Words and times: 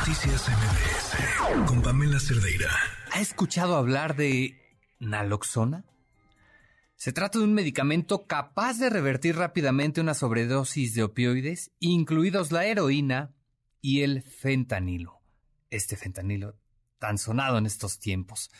Noticias 0.00 0.48
MBS 0.48 1.66
con 1.66 1.82
Pamela 1.82 2.18
Cerdeira. 2.18 2.70
¿Ha 3.12 3.20
escuchado 3.20 3.76
hablar 3.76 4.16
de 4.16 4.58
naloxona? 4.98 5.84
Se 6.96 7.12
trata 7.12 7.38
de 7.38 7.44
un 7.44 7.52
medicamento 7.52 8.26
capaz 8.26 8.78
de 8.78 8.88
revertir 8.88 9.36
rápidamente 9.36 10.00
una 10.00 10.14
sobredosis 10.14 10.94
de 10.94 11.02
opioides, 11.02 11.72
incluidos 11.80 12.50
la 12.50 12.64
heroína 12.64 13.34
y 13.82 14.00
el 14.00 14.22
fentanilo. 14.22 15.20
Este 15.68 15.96
fentanilo 15.96 16.56
tan 16.98 17.18
sonado 17.18 17.58
en 17.58 17.66
estos 17.66 17.98
tiempos. 17.98 18.50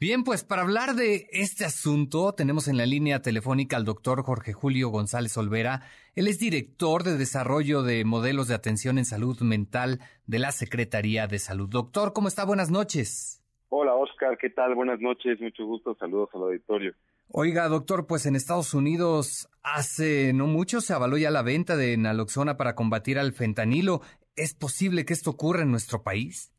Bien, 0.00 0.22
pues 0.22 0.44
para 0.44 0.62
hablar 0.62 0.94
de 0.94 1.26
este 1.32 1.64
asunto 1.64 2.32
tenemos 2.32 2.68
en 2.68 2.76
la 2.76 2.86
línea 2.86 3.20
telefónica 3.20 3.76
al 3.76 3.84
doctor 3.84 4.22
Jorge 4.22 4.52
Julio 4.52 4.90
González 4.90 5.36
Olvera. 5.36 5.82
Él 6.14 6.28
es 6.28 6.38
director 6.38 7.02
de 7.02 7.18
desarrollo 7.18 7.82
de 7.82 8.04
modelos 8.04 8.46
de 8.46 8.54
atención 8.54 8.98
en 8.98 9.04
salud 9.04 9.40
mental 9.40 9.98
de 10.24 10.38
la 10.38 10.52
Secretaría 10.52 11.26
de 11.26 11.40
Salud. 11.40 11.68
Doctor, 11.68 12.12
¿cómo 12.12 12.28
está? 12.28 12.44
Buenas 12.44 12.70
noches. 12.70 13.42
Hola, 13.70 13.96
Oscar, 13.96 14.38
¿qué 14.38 14.50
tal? 14.50 14.76
Buenas 14.76 15.00
noches, 15.00 15.40
mucho 15.40 15.66
gusto, 15.66 15.96
saludos 15.98 16.28
al 16.32 16.42
auditorio. 16.42 16.94
Oiga, 17.32 17.66
doctor, 17.66 18.06
pues 18.06 18.24
en 18.26 18.36
Estados 18.36 18.74
Unidos 18.74 19.48
hace 19.64 20.32
no 20.32 20.46
mucho 20.46 20.80
se 20.80 20.92
avaló 20.92 21.18
ya 21.18 21.32
la 21.32 21.42
venta 21.42 21.76
de 21.76 21.96
naloxona 21.96 22.56
para 22.56 22.76
combatir 22.76 23.18
al 23.18 23.32
fentanilo. 23.32 24.02
¿Es 24.36 24.54
posible 24.54 25.04
que 25.04 25.14
esto 25.14 25.30
ocurra 25.30 25.62
en 25.62 25.72
nuestro 25.72 26.04
país? 26.04 26.52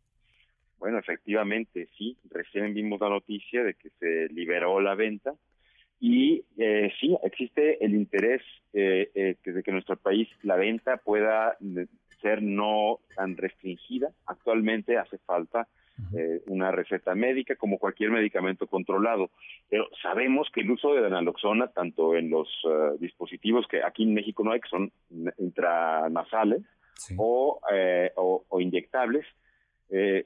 Bueno, 0.80 0.98
efectivamente, 0.98 1.90
sí. 1.98 2.18
Recién 2.30 2.74
vimos 2.74 3.00
la 3.02 3.10
noticia 3.10 3.64
de 3.64 3.74
que 3.74 3.90
se 4.00 4.34
liberó 4.34 4.80
la 4.80 4.96
venta 4.96 5.36
y 6.00 6.46
eh, 6.58 6.92
sí, 7.00 7.18
existe 7.24 7.84
el 7.84 7.94
interés 7.94 8.42
eh, 8.74 9.12
eh, 9.14 9.36
de 9.44 9.64
que 9.64 9.72
en 9.72 9.76
nuestro 9.76 9.98
país 9.98 10.30
la 10.44 10.56
venta 10.56 10.98
pueda 10.98 11.58
ser 12.22 12.42
no 12.42 13.00
tan 13.16 13.36
restringida. 13.36 14.10
Actualmente 14.26 14.98
hace 14.98 15.18
falta 15.20 15.68
eh, 16.16 16.42
una 16.48 16.72
receta 16.72 17.14
médica 17.14 17.58
como 17.58 17.78
cualquier 17.78 18.12
medicamento 18.12 18.68
controlado, 18.68 19.32
pero 19.70 19.90
sabemos 20.02 20.50
que 20.54 20.62
el 20.62 20.72
uso 20.72 20.94
de 20.94 21.02
la 21.02 21.10
naloxona, 21.10 21.68
tanto 21.68 22.16
en 22.16 22.30
los 22.30 22.48
dispositivos 23.00 23.68
que 23.68 23.84
aquí 23.84 24.04
en 24.04 24.14
México 24.14 24.46
no 24.46 24.54
hay, 24.54 24.62
que 24.62 24.70
son 24.70 24.94
intranasales 25.38 26.62
o, 27.18 27.60
o, 28.16 28.46
o, 28.48 28.62
inyectables, 28.62 29.26
eh, 29.90 30.26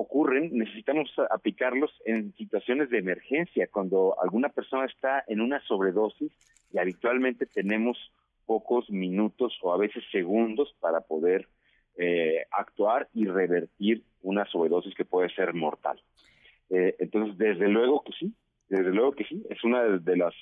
ocurren, 0.00 0.50
necesitamos 0.52 1.10
aplicarlos 1.28 1.90
en 2.04 2.32
situaciones 2.34 2.88
de 2.88 2.98
emergencia, 2.98 3.66
cuando 3.66 4.14
alguna 4.22 4.48
persona 4.48 4.86
está 4.86 5.24
en 5.26 5.40
una 5.40 5.60
sobredosis 5.66 6.30
y 6.72 6.78
habitualmente 6.78 7.46
tenemos 7.46 7.98
pocos 8.46 8.88
minutos 8.90 9.58
o 9.60 9.72
a 9.72 9.76
veces 9.76 10.04
segundos 10.12 10.72
para 10.78 11.00
poder 11.00 11.48
eh, 11.96 12.46
actuar 12.52 13.08
y 13.12 13.26
revertir 13.26 14.04
una 14.22 14.44
sobredosis 14.46 14.94
que 14.94 15.04
puede 15.04 15.30
ser 15.30 15.52
mortal. 15.52 16.00
Eh, 16.70 16.94
entonces, 17.00 17.36
desde 17.36 17.66
luego 17.66 18.04
que 18.04 18.12
sí, 18.12 18.32
desde 18.68 18.92
luego 18.92 19.12
que 19.12 19.24
sí, 19.24 19.44
es 19.50 19.64
una 19.64 19.82
de, 19.82 20.16
las 20.16 20.34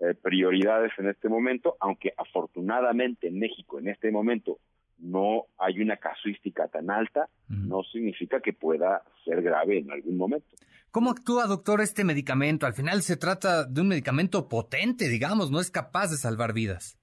eh, 0.00 0.12
prioridades 0.20 0.92
en 0.98 1.08
este 1.08 1.30
momento, 1.30 1.78
aunque 1.80 2.12
afortunadamente 2.14 3.28
en 3.28 3.38
México 3.38 3.78
en 3.78 3.88
este 3.88 4.10
momento 4.10 4.58
no 4.98 5.46
hay 5.58 5.80
una 5.80 5.96
casuística 5.96 6.68
tan 6.68 6.90
alta, 6.90 7.28
no 7.48 7.82
significa 7.84 8.40
que 8.40 8.52
pueda 8.52 9.02
ser 9.24 9.42
grave 9.42 9.78
en 9.78 9.90
algún 9.90 10.16
momento. 10.16 10.56
¿Cómo 10.90 11.10
actúa, 11.10 11.46
doctor, 11.46 11.80
este 11.80 12.04
medicamento? 12.04 12.66
Al 12.66 12.72
final 12.74 13.02
se 13.02 13.16
trata 13.16 13.64
de 13.64 13.80
un 13.80 13.88
medicamento 13.88 14.48
potente, 14.48 15.08
digamos, 15.08 15.50
no 15.50 15.60
es 15.60 15.70
capaz 15.70 16.10
de 16.10 16.16
salvar 16.16 16.52
vidas. 16.52 16.98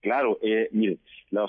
Claro, 0.00 0.38
eh, 0.42 0.68
mire, 0.72 0.98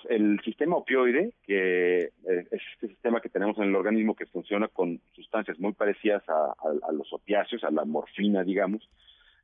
el 0.09 0.39
sistema 0.45 0.78
opioide, 0.78 1.33
que 1.45 2.00
eh, 2.00 2.11
es 2.23 2.61
este 2.73 2.88
sistema 2.88 3.19
que 3.19 3.28
tenemos 3.28 3.58
en 3.58 3.66
el 3.66 3.75
organismo 3.75 4.16
que 4.16 4.25
funciona 4.28 4.69
con 4.69 5.02
sustancias 5.13 5.59
muy 5.59 5.73
parecidas 5.73 6.23
a, 6.30 6.91
los 6.94 7.11
opiáceos, 7.11 7.66
a 7.66 7.72
la 7.72 7.83
morfina, 7.83 8.44
digamos, 8.44 8.89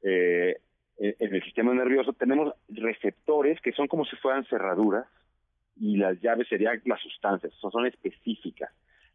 eh, 0.01 0.55
en 0.97 1.35
el 1.35 1.43
sistema 1.43 1.73
nervioso 1.73 2.13
tenemos 2.13 2.53
receptores 2.69 3.59
que 3.61 3.71
son 3.71 3.87
como 3.87 4.05
si 4.05 4.15
fueran 4.17 4.45
cerraduras 4.45 5.07
y 5.81 5.97
las 5.97 6.21
llaves 6.21 6.47
serían 6.47 6.79
las 6.85 7.01
sustancias, 7.01 7.51
son 7.59 7.87
específicas. 7.87 8.69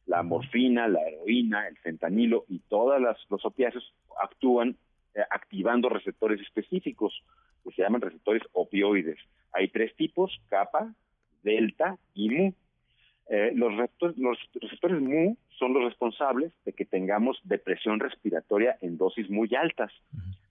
La 0.05 0.25
morfina, 0.25 0.89
la 0.89 1.01
heroína, 1.01 1.69
el 1.69 1.77
fentanilo 1.79 2.45
y 2.49 2.59
todas 2.59 3.01
las, 3.01 3.17
los 3.31 3.45
opiáceos 3.45 3.95
actúan 4.21 4.77
eh, 5.15 5.21
activando 5.31 5.89
receptores 5.89 6.41
específicos 6.41 7.23
que 7.63 7.71
se 7.71 7.83
llaman 7.83 8.01
receptores 8.01 8.43
opioides. 8.53 9.19
Hay 9.53 9.69
tres 9.69 9.95
tipos, 9.95 10.41
kappa, 10.49 10.93
delta 11.45 11.99
y 12.15 12.31
mu. 12.31 12.53
Eh, 13.29 13.53
los, 13.55 13.73
los 14.17 14.39
receptores 14.61 15.01
mu 15.01 15.37
son 15.61 15.73
los 15.73 15.85
responsables 15.85 16.53
de 16.65 16.73
que 16.73 16.85
tengamos 16.85 17.39
depresión 17.45 18.01
respiratoria 18.01 18.77
en 18.81 18.99
dosis 18.99 19.31
muy 19.31 19.55
altas. 19.55 19.93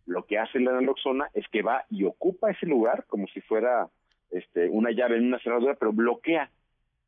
Lo 0.05 0.25
que 0.25 0.37
hace 0.37 0.61
la 0.61 0.71
naloxona 0.71 1.29
es 1.33 1.45
que 1.49 1.61
va 1.61 1.83
y 1.89 2.05
ocupa 2.05 2.51
ese 2.51 2.67
lugar 2.67 3.03
como 3.09 3.27
si 3.27 3.41
fuera 3.41 3.89
este, 4.37 4.69
una 4.69 4.91
llave 4.91 5.17
en 5.17 5.25
una 5.25 5.39
cerradura, 5.39 5.75
pero 5.75 5.93
bloquea 5.93 6.49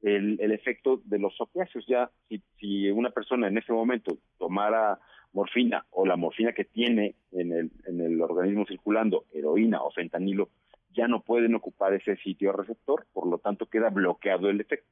el, 0.02 0.40
el 0.40 0.52
efecto 0.52 1.02
de 1.06 1.20
los 1.20 1.40
opiáceos. 1.42 1.86
Ya 1.88 2.10
si, 2.28 2.42
si 2.60 2.90
una 2.90 3.10
persona 3.10 3.48
en 3.48 3.58
ese 3.58 3.74
momento 3.74 4.18
tomara 4.38 5.00
morfina 5.34 5.86
o 5.92 6.06
la 6.06 6.16
morfina 6.16 6.54
que 6.54 6.66
tiene 6.66 7.16
en 7.32 7.52
el, 7.52 7.72
en 7.86 8.02
el 8.02 8.22
organismo 8.22 8.66
circulando, 8.66 9.26
heroína 9.34 9.82
o 9.84 9.92
fentanilo, 9.92 10.50
ya 10.94 11.08
no 11.08 11.22
pueden 11.22 11.54
ocupar 11.54 11.94
ese 11.94 12.16
sitio 12.18 12.52
receptor, 12.54 13.06
por 13.14 13.28
lo 13.28 13.38
tanto 13.38 13.68
queda 13.68 13.90
bloqueado 13.90 14.50
el 14.50 14.62
efecto. 14.62 14.88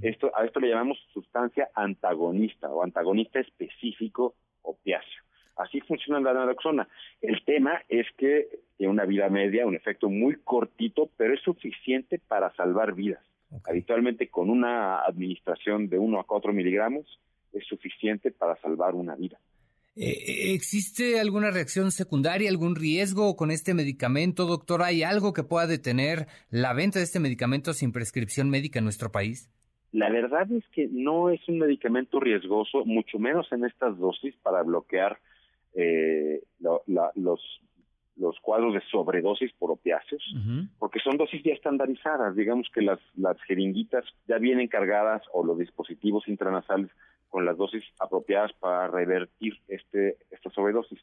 Esto, 0.00 0.32
a 0.34 0.44
esto 0.44 0.60
le 0.60 0.68
llamamos 0.68 0.98
sustancia 1.12 1.68
antagonista 1.74 2.70
o 2.70 2.82
antagonista 2.82 3.38
específico 3.38 4.34
opiáceo. 4.62 5.22
Así 5.56 5.80
funciona 5.82 6.20
la 6.20 6.32
naloxona. 6.32 6.88
El 7.20 7.44
tema 7.44 7.82
es 7.88 8.06
que 8.16 8.48
una 8.94 9.04
vida 9.04 9.28
media, 9.28 9.66
un 9.66 9.74
efecto 9.74 10.08
muy 10.08 10.36
cortito, 10.44 11.10
pero 11.16 11.34
es 11.34 11.40
suficiente 11.40 12.18
para 12.18 12.54
salvar 12.54 12.94
vidas. 12.94 13.22
Habitualmente 13.68 14.28
con 14.28 14.50
una 14.50 15.00
administración 15.04 15.88
de 15.88 15.98
1 15.98 16.20
a 16.20 16.24
4 16.24 16.52
miligramos 16.52 17.04
es 17.52 17.64
suficiente 17.66 18.30
para 18.30 18.56
salvar 18.60 18.94
una 18.94 19.14
vida. 19.14 19.38
Eh, 19.96 20.54
¿Existe 20.54 21.20
alguna 21.20 21.50
reacción 21.50 21.92
secundaria, 21.92 22.50
algún 22.50 22.74
riesgo 22.74 23.36
con 23.36 23.52
este 23.52 23.74
medicamento, 23.74 24.44
doctor? 24.46 24.82
¿Hay 24.82 25.04
algo 25.04 25.32
que 25.32 25.44
pueda 25.44 25.68
detener 25.68 26.26
la 26.50 26.72
venta 26.72 26.98
de 26.98 27.04
este 27.04 27.20
medicamento 27.20 27.72
sin 27.74 27.92
prescripción 27.92 28.50
médica 28.50 28.80
en 28.80 28.84
nuestro 28.84 29.12
país? 29.12 29.50
La 29.92 30.10
verdad 30.10 30.50
es 30.50 30.64
que 30.72 30.88
no 30.90 31.30
es 31.30 31.40
un 31.48 31.58
medicamento 31.58 32.18
riesgoso, 32.18 32.84
mucho 32.84 33.20
menos 33.20 33.46
en 33.52 33.64
estas 33.64 33.96
dosis 33.96 34.34
para 34.42 34.62
bloquear 34.62 35.18
eh, 35.74 36.42
los, 36.58 37.40
los 38.16 38.38
cuadros 38.40 38.74
de 38.74 38.80
sobredosis 38.90 39.52
por 39.54 39.72
opiáceos, 39.72 40.22
porque 40.78 41.00
son 41.00 41.16
dosis 41.16 41.42
ya 41.42 41.52
estandarizadas, 41.52 42.36
digamos 42.36 42.68
que 42.72 42.82
las, 42.82 43.00
las 43.16 43.40
jeringuitas 43.42 44.04
ya 44.28 44.38
vienen 44.38 44.68
cargadas 44.68 45.22
o 45.32 45.44
los 45.44 45.58
dispositivos 45.58 46.28
intranasales 46.28 46.90
con 47.28 47.44
las 47.44 47.56
dosis 47.56 47.82
apropiadas 47.98 48.52
para 48.60 48.86
revertir 48.88 49.54
este 49.66 50.18
esta 50.30 50.50
sobredosis. 50.50 51.00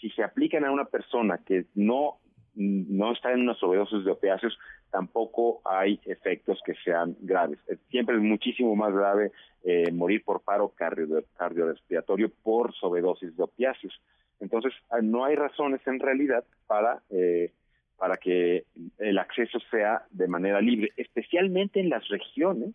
Si 0.00 0.10
se 0.10 0.24
aplican 0.24 0.64
a 0.64 0.72
una 0.72 0.86
persona 0.86 1.38
que 1.46 1.66
no 1.74 2.18
no 2.58 3.12
está 3.12 3.32
en 3.32 3.42
una 3.42 3.54
sobredosis 3.54 4.04
de 4.04 4.10
opiáceos, 4.10 4.58
tampoco 4.90 5.60
hay 5.64 6.00
efectos 6.06 6.60
que 6.64 6.74
sean 6.84 7.16
graves. 7.20 7.60
Siempre 7.90 8.16
es 8.16 8.22
muchísimo 8.22 8.74
más 8.74 8.92
grave 8.92 9.30
eh, 9.62 9.92
morir 9.92 10.24
por 10.24 10.40
paro 10.42 10.72
cardiorrespiratorio 10.74 12.30
por 12.42 12.74
sobredosis 12.74 13.36
de 13.36 13.42
opiáceos. 13.44 14.00
Entonces, 14.40 14.72
ah, 14.90 15.00
no 15.02 15.24
hay 15.24 15.36
razones 15.36 15.80
en 15.86 15.98
realidad 15.98 16.44
para, 16.66 17.02
eh, 17.10 17.52
para 17.96 18.16
que 18.16 18.64
el 18.98 19.18
acceso 19.18 19.58
sea 19.70 20.02
de 20.10 20.28
manera 20.28 20.60
libre, 20.60 20.92
especialmente 20.96 21.80
en 21.80 21.90
las 21.90 22.06
regiones 22.08 22.74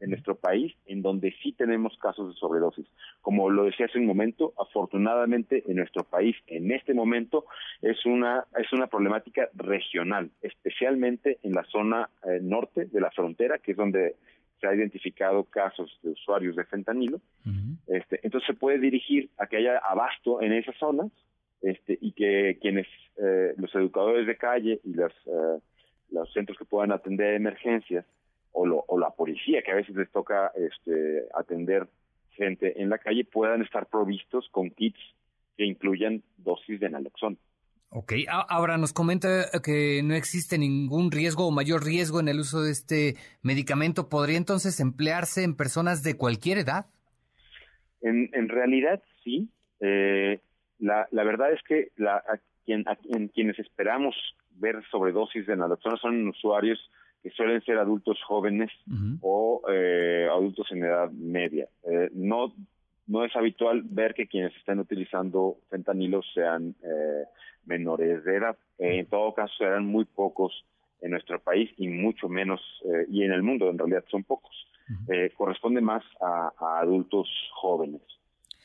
en 0.00 0.10
nuestro 0.10 0.34
país 0.34 0.74
en 0.86 1.02
donde 1.02 1.34
sí 1.42 1.52
tenemos 1.52 1.96
casos 1.98 2.28
de 2.28 2.38
sobredosis. 2.38 2.86
Como 3.22 3.48
lo 3.50 3.64
decía 3.64 3.86
hace 3.86 3.98
un 3.98 4.06
momento, 4.06 4.52
afortunadamente 4.58 5.62
en 5.66 5.76
nuestro 5.76 6.04
país 6.04 6.36
en 6.46 6.70
este 6.72 6.94
momento 6.94 7.46
es 7.80 8.04
una 8.04 8.44
es 8.58 8.72
una 8.72 8.86
problemática 8.86 9.48
regional, 9.54 10.30
especialmente 10.42 11.38
en 11.42 11.52
la 11.52 11.64
zona 11.64 12.10
eh, 12.24 12.40
norte 12.42 12.86
de 12.86 13.00
la 13.00 13.10
frontera, 13.10 13.58
que 13.58 13.72
es 13.72 13.76
donde 13.76 14.16
se 14.60 14.66
ha 14.66 14.74
identificado 14.74 15.44
casos 15.44 15.98
de 16.02 16.10
usuarios 16.10 16.56
de 16.56 16.64
fentanilo. 16.64 17.20
este, 17.86 18.20
entonces 18.22 18.46
se 18.46 18.54
puede 18.54 18.78
dirigir 18.78 19.30
a 19.38 19.46
que 19.46 19.58
haya 19.58 19.78
abasto 19.78 20.40
en 20.42 20.52
esas 20.52 20.76
zonas 20.76 21.10
este, 21.60 21.98
y 22.00 22.12
que 22.12 22.58
quienes, 22.60 22.86
eh, 23.16 23.54
los 23.56 23.74
educadores 23.74 24.26
de 24.26 24.36
calle 24.36 24.80
y 24.84 24.94
los, 24.94 25.12
eh, 25.26 25.60
los 26.10 26.32
centros 26.32 26.58
que 26.58 26.64
puedan 26.64 26.92
atender 26.92 27.34
emergencias 27.34 28.04
o, 28.52 28.66
lo, 28.66 28.84
o 28.86 28.98
la 28.98 29.10
policía, 29.10 29.62
que 29.62 29.72
a 29.72 29.76
veces 29.76 29.96
les 29.96 30.10
toca 30.10 30.52
este, 30.54 31.24
atender 31.34 31.86
gente 32.30 32.80
en 32.80 32.90
la 32.90 32.98
calle, 32.98 33.24
puedan 33.24 33.62
estar 33.62 33.86
provistos 33.86 34.48
con 34.50 34.70
kits 34.70 35.00
que 35.56 35.64
incluyan 35.64 36.22
dosis 36.36 36.80
de 36.80 36.90
naloxona. 36.90 37.36
Ok, 37.96 38.12
ahora 38.26 38.76
nos 38.76 38.92
comenta 38.92 39.46
que 39.62 40.02
no 40.02 40.14
existe 40.14 40.58
ningún 40.58 41.12
riesgo 41.12 41.46
o 41.46 41.52
mayor 41.52 41.84
riesgo 41.84 42.18
en 42.18 42.26
el 42.26 42.40
uso 42.40 42.60
de 42.60 42.72
este 42.72 43.14
medicamento. 43.40 44.08
¿Podría 44.08 44.36
entonces 44.36 44.80
emplearse 44.80 45.44
en 45.44 45.54
personas 45.54 46.02
de 46.02 46.16
cualquier 46.16 46.58
edad? 46.58 46.86
En, 48.00 48.30
en 48.32 48.48
realidad 48.48 49.00
sí. 49.22 49.48
Eh, 49.78 50.40
la, 50.80 51.06
la, 51.12 51.22
verdad 51.22 51.52
es 51.52 51.60
que 51.68 51.92
la, 51.94 52.20
quien, 52.64 52.84
en 53.10 53.28
quienes 53.28 53.60
esperamos 53.60 54.16
ver 54.56 54.82
sobredosis 54.90 55.46
de 55.46 55.56
naloxona 55.56 55.96
son 55.98 56.26
usuarios 56.26 56.80
que 57.22 57.30
suelen 57.30 57.62
ser 57.62 57.78
adultos 57.78 58.18
jóvenes 58.26 58.72
o 59.20 59.62
eh, 59.70 60.26
adultos 60.28 60.66
en 60.72 60.82
edad 60.82 61.12
media. 61.12 61.68
Eh, 61.84 62.10
no 62.12 62.52
no 63.06 63.24
es 63.24 63.34
habitual 63.36 63.82
ver 63.84 64.14
que 64.14 64.26
quienes 64.26 64.54
están 64.56 64.78
utilizando 64.78 65.58
fentanilo 65.70 66.22
sean 66.34 66.74
eh, 66.82 67.24
menores 67.66 68.24
de 68.24 68.36
edad. 68.36 68.56
en 68.78 69.06
todo 69.06 69.34
caso, 69.34 69.52
serán 69.58 69.86
muy 69.86 70.04
pocos 70.04 70.64
en 71.00 71.10
nuestro 71.10 71.38
país 71.38 71.70
y 71.76 71.88
mucho 71.88 72.28
menos, 72.28 72.60
y 73.10 73.24
en 73.24 73.32
el 73.32 73.42
mundo 73.42 73.68
en 73.68 73.76
realidad 73.76 74.04
son 74.10 74.24
pocos. 74.24 74.54
corresponde 75.36 75.82
más 75.82 76.02
a, 76.20 76.50
a, 76.58 76.80
adultos 76.80 77.28
jóvenes. 77.52 78.00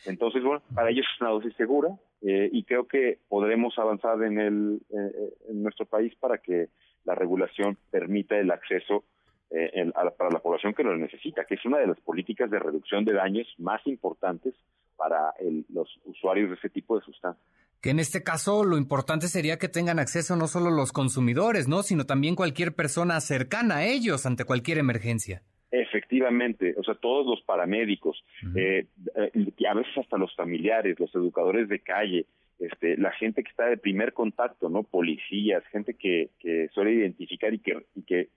Entonces, 0.06 0.42
bueno, 0.42 0.62
para 0.74 0.90
ellos 0.90 1.06
es 1.14 1.22
una 1.22 1.32
dosis 1.32 1.54
segura, 1.56 1.90
eh, 2.22 2.50
y 2.52 2.64
creo 2.64 2.88
que 2.88 3.20
podremos 3.30 3.78
avanzar 3.80 4.22
en, 4.24 4.40
el, 4.40 4.82
eh, 4.90 5.34
en 5.50 5.64
nuestro 5.64 5.86
país 5.86 6.14
para 6.20 6.40
que 6.40 6.68
la 7.06 7.16
regulación 7.16 7.78
permita 7.92 8.38
el 8.38 8.52
acceso 8.52 9.06
eh, 9.52 9.92
para 10.18 10.30
la 10.32 10.40
población 10.40 10.74
que 10.74 10.84
lo 10.84 10.96
necesita, 10.96 11.46
que 11.46 11.56
es 11.56 11.66
una 11.66 11.80
de 11.80 11.88
las 11.88 12.00
políticas 12.02 12.50
de 12.52 12.60
reducción 12.60 13.06
de 13.06 13.14
daños 13.14 13.48
más 13.58 13.86
importantes 13.88 14.54
para 14.96 15.34
los 15.70 15.88
usuarios 16.06 16.50
de 16.50 16.56
ese 16.56 16.70
tipo 16.70 17.00
de 17.00 17.06
sustancias. 17.06 17.46
Que 17.82 17.92
en 17.92 18.00
este 18.00 18.24
caso 18.24 18.66
lo 18.66 18.78
importante 18.78 19.28
sería 19.28 19.58
que 19.58 19.70
tengan 19.70 20.00
acceso 20.00 20.36
no 20.36 20.48
solo 20.48 20.70
los 20.70 20.92
consumidores, 20.92 21.70
¿no? 21.70 21.82
sino 21.82 22.06
también 22.06 22.36
cualquier 22.36 22.76
persona 22.76 23.20
cercana 23.22 23.78
a 23.78 23.86
ellos 23.86 24.26
ante 24.26 24.44
cualquier 24.44 24.78
emergencia. 24.78 25.42
Efectivamente, 25.72 26.76
o 26.78 26.84
sea, 26.84 26.96
todos 26.96 27.26
los 27.26 27.42
paramédicos, 27.44 28.24
eh, 28.56 28.88
eh, 29.16 29.68
a 29.70 29.74
veces 29.76 29.98
hasta 29.98 30.18
los 30.18 30.36
familiares, 30.36 31.00
los 31.00 31.14
educadores 31.16 31.70
de 31.70 31.80
calle, 31.80 32.26
este, 32.60 32.98
la 32.98 33.12
gente 33.14 33.44
que 33.44 33.50
está 33.50 33.68
de 33.68 33.78
primer 33.78 34.14
contacto, 34.14 34.68
¿no? 34.68 34.84
Policías, 34.84 35.64
gente 35.72 35.94
que, 35.94 36.32
que 36.40 36.70
suele 36.74 36.94
identificar 36.94 37.54
y 37.54 37.60
que, 37.60 37.86
y 37.96 38.02
que 38.02 38.30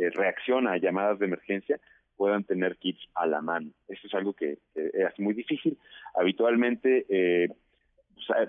eh, 0.00 0.10
reacciona 0.10 0.72
a 0.72 0.78
llamadas 0.78 1.18
de 1.18 1.26
emergencia, 1.26 1.78
puedan 2.16 2.44
tener 2.44 2.76
kits 2.76 3.00
a 3.14 3.26
la 3.26 3.42
mano. 3.42 3.70
Eso 3.88 4.06
es 4.06 4.14
algo 4.14 4.32
que, 4.32 4.58
es 4.74 5.18
muy 5.18 5.34
difícil. 5.34 5.76
Habitualmente 6.14 7.06
eh, 7.08 7.48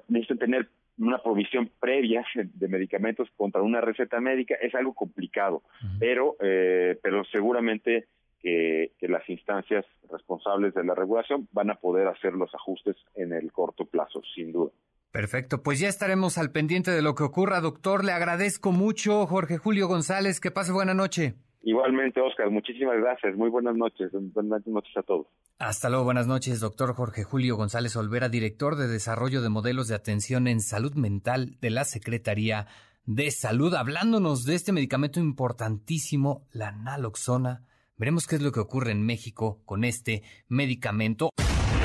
necesitan 0.08 0.38
tener 0.38 0.70
una 0.98 1.18
provisión 1.18 1.70
previa 1.80 2.24
de 2.36 2.68
medicamentos 2.68 3.30
contra 3.36 3.62
una 3.62 3.82
receta 3.82 4.20
médica. 4.20 4.56
Es 4.56 4.76
algo 4.76 4.94
complicado, 4.94 5.64
pero, 6.00 6.36
eh, 6.40 6.98
pero 7.02 7.24
seguramente 7.26 8.08
que, 8.42 8.92
las 9.02 9.28
instancias 9.30 9.86
responsables 10.10 10.74
de 10.74 10.84
la 10.84 10.96
regulación 10.96 11.48
van 11.52 11.70
a 11.70 11.76
poder 11.76 12.08
hacer 12.08 12.34
los 12.34 12.54
ajustes 12.56 12.96
en 13.16 13.34
el 13.34 13.52
corto 13.52 13.86
plazo, 13.86 14.22
sin 14.36 14.52
duda. 14.52 14.72
Perfecto, 15.12 15.62
pues 15.62 15.80
ya 15.80 15.90
estaremos 15.90 16.38
al 16.38 16.52
pendiente 16.52 16.92
de 16.92 17.02
lo 17.02 17.16
que 17.16 17.24
ocurra, 17.24 17.60
doctor. 17.60 18.06
Le 18.06 18.14
agradezco 18.14 18.72
mucho, 18.72 19.26
Jorge 19.28 19.58
Julio 19.58 19.88
González. 19.88 20.40
Que 20.40 20.52
pase 20.52 20.72
buena 20.72 20.94
noche. 20.94 21.36
Igualmente, 21.64 22.22
Oscar, 22.22 22.50
muchísimas 22.50 22.98
gracias. 22.98 23.36
Muy 23.36 23.50
buenas 23.50 23.76
noches. 23.76 24.10
Buenas 24.34 24.66
noches 24.66 24.96
a 24.98 25.04
todos. 25.04 25.28
Hasta 25.60 25.90
luego, 25.90 26.06
buenas 26.06 26.28
noches, 26.28 26.60
doctor 26.60 26.96
Jorge 26.96 27.24
Julio 27.24 27.56
González 27.56 27.96
Olvera, 27.96 28.30
director 28.30 28.76
de 28.76 28.88
Desarrollo 28.88 29.42
de 29.42 29.50
Modelos 29.50 29.88
de 29.88 29.96
Atención 29.96 30.48
en 30.48 30.60
Salud 30.60 30.96
Mental 30.96 31.58
de 31.62 31.70
la 31.70 31.84
Secretaría 31.84 32.66
de 33.06 33.30
Salud, 33.30 33.76
hablándonos 33.76 34.46
de 34.46 34.56
este 34.56 34.72
medicamento 34.72 35.20
importantísimo, 35.20 36.48
la 36.52 36.72
naloxona 36.72 37.66
Veremos 38.02 38.26
qué 38.26 38.38
es 38.38 38.42
lo 38.42 38.52
que 38.52 38.60
ocurre 38.60 38.90
en 38.90 39.06
México 39.06 39.62
con 39.64 39.84
este 39.84 40.24
medicamento. 40.48 41.30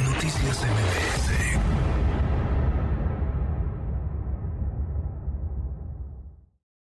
Noticias 0.02 0.64
MBS 0.64 1.75